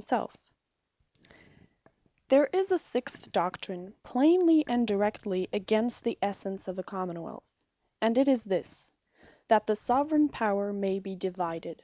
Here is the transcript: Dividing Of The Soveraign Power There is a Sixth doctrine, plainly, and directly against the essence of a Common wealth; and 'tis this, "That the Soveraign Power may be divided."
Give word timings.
Dividing 0.00 0.18
Of 0.18 0.30
The 0.30 0.34
Soveraign 0.34 1.30
Power 1.30 1.36
There 2.28 2.46
is 2.62 2.72
a 2.72 2.78
Sixth 2.78 3.32
doctrine, 3.32 3.94
plainly, 4.02 4.64
and 4.66 4.86
directly 4.86 5.48
against 5.52 6.04
the 6.04 6.16
essence 6.22 6.68
of 6.68 6.78
a 6.78 6.82
Common 6.82 7.20
wealth; 7.20 7.44
and 8.00 8.14
'tis 8.14 8.42
this, 8.44 8.92
"That 9.48 9.66
the 9.66 9.76
Soveraign 9.76 10.30
Power 10.30 10.72
may 10.72 11.00
be 11.00 11.16
divided." 11.16 11.82